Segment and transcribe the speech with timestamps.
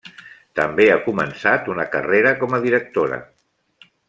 [0.59, 3.25] També ha començat una carrera com a directora.